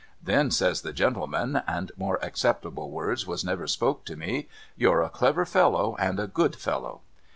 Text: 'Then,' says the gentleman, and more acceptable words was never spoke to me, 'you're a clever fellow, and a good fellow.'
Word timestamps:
'Then,' 0.29 0.49
says 0.49 0.81
the 0.81 0.93
gentleman, 0.93 1.61
and 1.67 1.91
more 1.95 2.17
acceptable 2.23 2.89
words 2.89 3.27
was 3.27 3.45
never 3.45 3.67
spoke 3.67 4.03
to 4.05 4.15
me, 4.15 4.49
'you're 4.75 5.03
a 5.03 5.09
clever 5.11 5.45
fellow, 5.45 5.95
and 5.99 6.19
a 6.19 6.25
good 6.25 6.55
fellow.' 6.55 7.01